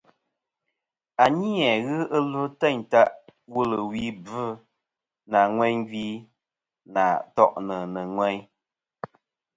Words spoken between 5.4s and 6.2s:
ŋweyn gvi